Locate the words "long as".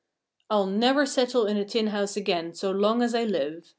2.71-3.13